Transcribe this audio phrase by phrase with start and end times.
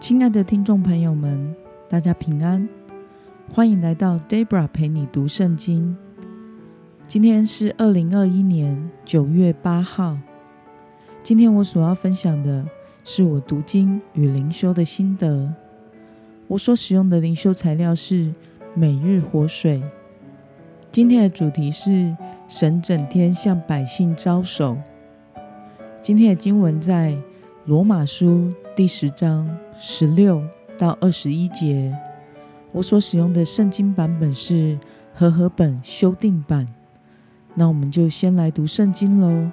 [0.00, 1.56] 亲爱的听众朋友们，
[1.88, 2.68] 大家平安，
[3.52, 5.96] 欢迎来到 Debra 陪你读圣经。
[7.08, 10.16] 今天是二零二一年九月八号。
[11.24, 12.64] 今天我所要分享的
[13.04, 15.52] 是我读经与灵修的心得。
[16.46, 18.32] 我所使用的灵修材料是
[18.74, 19.82] 每日活水。
[20.92, 24.78] 今天的主题是神整天向百姓招手。
[26.00, 27.16] 今天的经文在
[27.64, 29.58] 罗马书第十章。
[29.80, 30.42] 十六
[30.76, 31.96] 到二十一节，
[32.72, 34.78] 我所使用的圣经版本是
[35.14, 36.66] 和合本修订版。
[37.54, 39.50] 那我们就先来读圣经喽。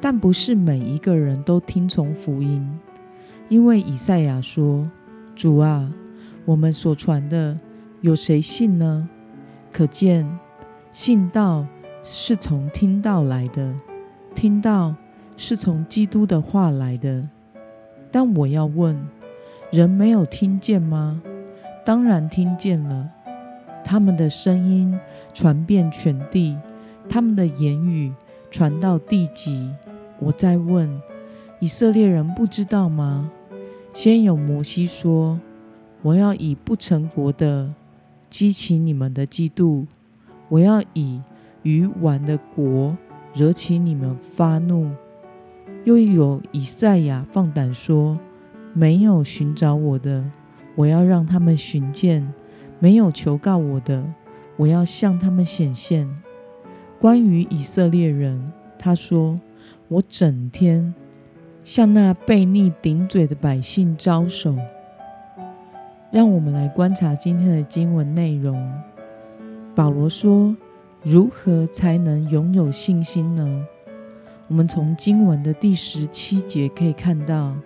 [0.00, 2.78] 但不是每一个人都听从福音，
[3.48, 4.88] 因为以赛亚说
[5.34, 5.90] ：“主啊，
[6.44, 7.58] 我们所传的
[8.02, 9.08] 有谁信呢？”
[9.72, 10.26] 可见
[10.92, 11.66] 信道
[12.04, 13.74] 是从听道来的，
[14.34, 14.94] 听到
[15.38, 17.28] 是从基督的话来的。
[18.16, 18.96] 但我要问：
[19.70, 21.20] 人没有听见吗？
[21.84, 23.10] 当然听见了。
[23.84, 24.98] 他们的声音
[25.34, 26.56] 传遍全地，
[27.10, 28.14] 他们的言语
[28.50, 29.70] 传到地极。
[30.18, 30.98] 我再问：
[31.60, 33.30] 以色列人不知道吗？
[33.92, 35.38] 先有摩西说
[36.00, 37.74] ：“我要以不成国的
[38.30, 39.84] 激起你们的嫉妒，
[40.48, 41.20] 我要以
[41.64, 42.96] 愚顽的国
[43.34, 44.92] 惹起你们发怒。”
[45.86, 48.18] 又有以赛亚放胆说
[48.74, 50.24] ：“没有寻找我的，
[50.74, 52.26] 我要让他们寻见；
[52.80, 54.02] 没有求告我的，
[54.56, 56.08] 我要向他们显现。”
[56.98, 59.38] 关于以色列人，他说
[59.86, 60.92] ：“我整天
[61.62, 64.56] 向那悖逆顶嘴的百姓招手。”
[66.10, 68.60] 让我们来观察今天的经文内容。
[69.72, 70.56] 保罗说
[71.04, 73.64] ：“如何才能拥有信心呢？”
[74.48, 77.56] 我们从经文的第十七节可以看到，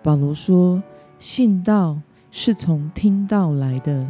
[0.00, 0.80] 保罗说
[1.18, 4.08] ：“信道是从听道来的，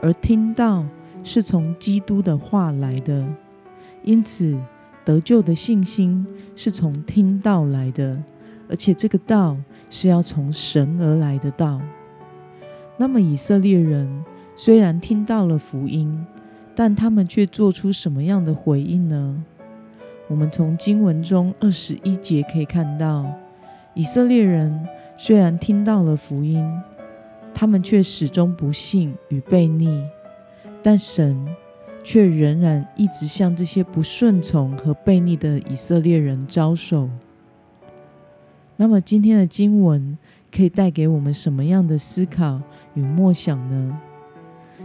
[0.00, 0.86] 而听道
[1.22, 3.26] 是从基督的话来的。
[4.02, 4.58] 因此，
[5.04, 8.22] 得救的信心是从听道来的，
[8.68, 9.56] 而且这个道
[9.90, 11.78] 是要从神而来的道。
[12.96, 14.24] 那么，以色列人
[14.56, 16.24] 虽然听到了福音，
[16.74, 19.44] 但他们却做出什么样的回应呢？”
[20.28, 23.26] 我们从经文中二十一节可以看到，
[23.92, 26.64] 以色列人虽然听到了福音，
[27.52, 30.02] 他们却始终不信与悖逆，
[30.82, 31.46] 但神
[32.02, 37.08] 却仍然一直向这些不顺从和悖逆的以色列人招手。
[38.76, 40.18] 那么，今天的经文
[40.50, 42.60] 可以带给我们什么样的思考
[42.94, 44.00] 与默想呢？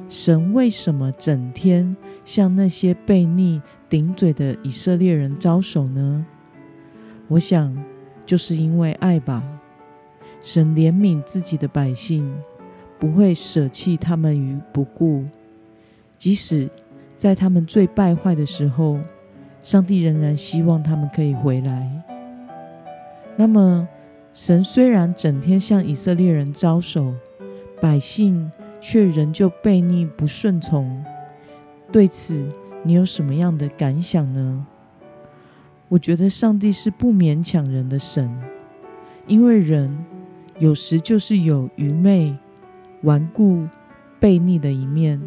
[0.07, 1.95] 神为什么整天
[2.25, 6.25] 向那些悖逆顶嘴的以色列人招手呢？
[7.27, 7.75] 我想，
[8.25, 9.43] 就是因为爱吧。
[10.41, 12.31] 神怜悯自己的百姓，
[12.99, 15.25] 不会舍弃他们于不顾。
[16.17, 16.69] 即使
[17.17, 18.99] 在他们最败坏的时候，
[19.63, 22.03] 上帝仍然希望他们可以回来。
[23.35, 23.87] 那么，
[24.33, 27.13] 神虽然整天向以色列人招手，
[27.81, 31.03] 百姓，却仍旧悖逆不顺从，
[31.91, 32.49] 对此
[32.83, 34.65] 你有什么样的感想呢？
[35.89, 38.29] 我觉得上帝是不勉强人的神，
[39.27, 40.05] 因为人
[40.59, 42.37] 有时就是有愚昧、
[43.03, 43.67] 顽固、
[44.19, 45.21] 悖逆的一面，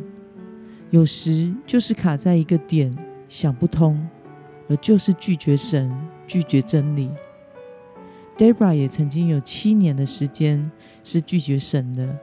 [0.90, 2.96] 有时就是卡在一个点
[3.28, 4.08] 想不通，
[4.68, 5.92] 而就是拒绝神、
[6.26, 7.10] 拒绝真理。
[8.38, 10.70] Debra 也曾经有七年的时间
[11.04, 12.18] 是拒绝神的。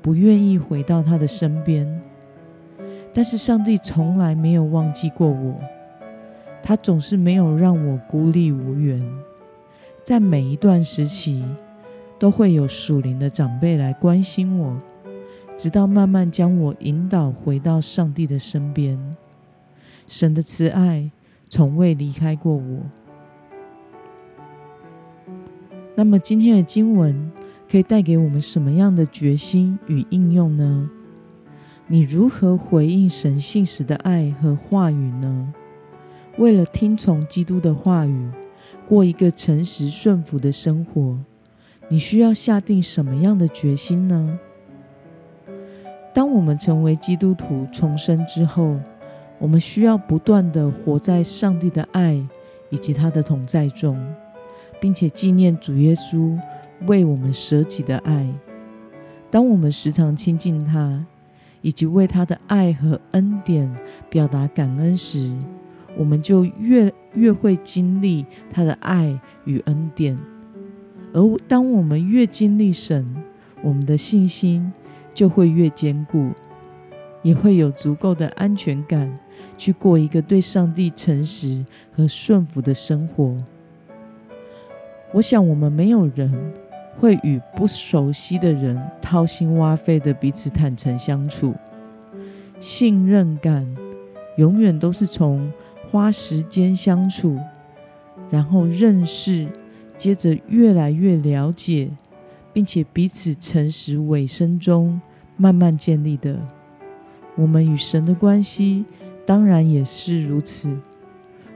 [0.00, 2.00] 不愿意回到他的身边，
[3.18, 5.56] 但是上帝从来没有忘记过我，
[6.62, 9.04] 他总是没有让我孤立无援，
[10.04, 11.44] 在每一段时期
[12.16, 14.78] 都会有属灵的长辈来关心我，
[15.56, 18.96] 直到慢慢将我引导回到上帝的身边。
[20.06, 21.10] 神的慈爱
[21.48, 22.82] 从未离开过我。
[25.96, 27.32] 那么今天的经文。
[27.70, 30.88] 可以带给我们什么样的决心与应用呢？
[31.90, 35.54] 你如何回应神信实的爱和话语呢？
[36.36, 38.30] 为了听从基督的话语，
[38.86, 41.16] 过一个诚实顺服的生活，
[41.88, 44.38] 你需要下定什么样的决心呢？
[46.12, 48.78] 当我们成为基督徒重生之后，
[49.38, 52.22] 我们需要不断地活在上帝的爱
[52.68, 53.98] 以及他的同在中，
[54.78, 56.38] 并且纪念主耶稣。
[56.86, 58.24] 为我们舍己的爱，
[59.32, 61.04] 当我们时常亲近他，
[61.60, 63.74] 以及为他的爱和恩典
[64.08, 65.32] 表达感恩时，
[65.96, 70.18] 我们就越越会经历他的爱与恩典。
[71.12, 73.06] 而当我们越经历神，
[73.62, 74.72] 我们的信心
[75.12, 76.30] 就会越坚固，
[77.22, 79.18] 也会有足够的安全感，
[79.56, 83.36] 去过一个对上帝诚实和顺服的生活。
[85.12, 86.52] 我想，我们没有人
[87.00, 91.54] 会与不熟悉的人掏心挖肺的彼此坦诚相处。
[92.60, 93.66] 信任感
[94.36, 95.52] 永远都是从
[95.88, 97.38] 花时间相处，
[98.30, 99.48] 然后认识，
[99.96, 101.90] 接着越来越了解，
[102.52, 105.00] 并且彼此诚实委身中
[105.36, 106.38] 慢慢建立的。
[107.36, 108.84] 我们与神的关系
[109.24, 110.76] 当然也是如此。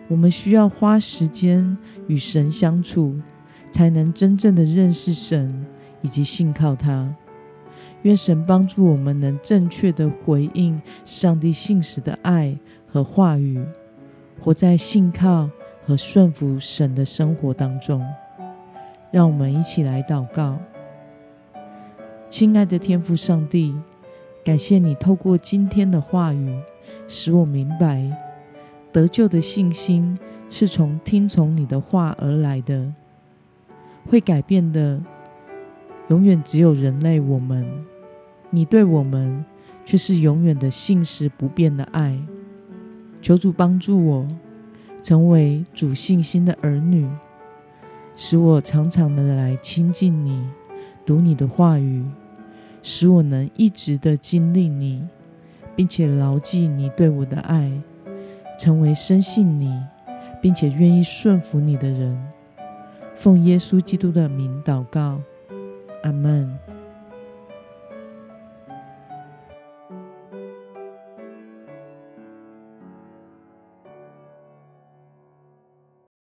[0.08, 3.16] 我们需要花时间与神相处，
[3.72, 5.66] 才能真正的认识神
[6.02, 7.12] 以及信靠他。
[8.02, 13.64] 愿神帮助我们能正确的回应上帝信实的爱和话语，
[14.40, 15.48] 活在信靠
[15.84, 18.04] 和顺服神的生活当中。
[19.10, 20.58] 让我们一起来祷告。
[22.28, 23.74] 亲爱的天父上帝，
[24.42, 26.58] 感谢你透过今天的话语，
[27.06, 28.10] 使我明白
[28.90, 32.92] 得救的信心是从听从你的话而来的，
[34.08, 35.00] 会改变的
[36.08, 37.66] 永远只有人类我们。
[38.50, 39.44] 你对我们
[39.84, 42.18] 却是永远的信实不变的爱，
[43.22, 44.28] 求主帮助我
[45.02, 47.08] 成为主信心的儿女，
[48.14, 50.46] 使我常常的来亲近你，
[51.06, 52.04] 读你的话语，
[52.82, 55.02] 使我能一直的经历你，
[55.74, 57.72] 并且牢记你对我的爱，
[58.58, 59.80] 成为深信你，
[60.42, 62.31] 并且愿意顺服你的人。
[63.14, 65.20] 奉耶稣基督的名祷告，
[66.02, 66.61] 阿门。